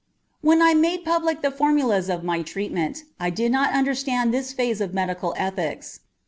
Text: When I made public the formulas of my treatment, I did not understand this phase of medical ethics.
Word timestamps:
When 0.41 0.63
I 0.63 0.73
made 0.73 1.05
public 1.05 1.43
the 1.43 1.51
formulas 1.51 2.09
of 2.09 2.23
my 2.23 2.41
treatment, 2.41 3.03
I 3.19 3.29
did 3.29 3.51
not 3.51 3.71
understand 3.71 4.33
this 4.33 4.51
phase 4.51 4.81
of 4.81 4.95
medical 4.95 5.35
ethics. 5.37 5.99